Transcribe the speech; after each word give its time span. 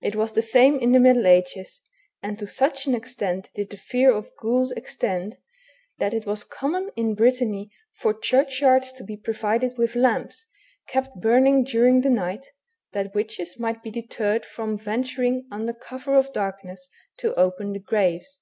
It 0.00 0.14
was 0.14 0.30
the 0.30 0.42
same 0.42 0.78
in 0.78 0.92
the 0.92 1.00
middle 1.00 1.26
ages, 1.26 1.80
and 2.22 2.38
to 2.38 2.46
such 2.46 2.86
an 2.86 2.94
extent 2.94 3.50
did 3.56 3.70
the 3.70 3.76
fear 3.76 4.12
of 4.14 4.30
ghouls 4.38 4.70
extend, 4.70 5.38
that 5.98 6.14
it 6.14 6.24
was 6.24 6.44
common 6.44 6.88
in 6.94 7.16
Brittany 7.16 7.72
for 7.96 8.14
churchyards 8.14 8.92
to 8.92 9.02
be 9.02 9.16
provided 9.16 9.74
with 9.76 9.96
lamps, 9.96 10.46
kept 10.86 11.20
burning 11.20 11.64
during 11.64 12.02
the 12.02 12.10
night, 12.10 12.46
that 12.92 13.12
witches 13.12 13.58
might 13.58 13.82
be 13.82 13.90
deterred 13.90 14.46
from 14.46 14.78
venturing 14.78 15.48
under 15.50 15.72
cover 15.72 16.14
of 16.14 16.32
darkness 16.32 16.88
to 17.18 17.34
open 17.34 17.72
the 17.72 17.80
graves. 17.80 18.38